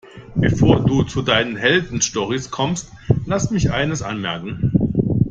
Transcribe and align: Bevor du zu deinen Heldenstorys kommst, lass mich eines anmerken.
Bevor 0.33 0.83
du 0.83 1.03
zu 1.03 1.21
deinen 1.21 1.55
Heldenstorys 1.57 2.49
kommst, 2.49 2.91
lass 3.27 3.51
mich 3.51 3.69
eines 3.69 4.01
anmerken. 4.01 4.71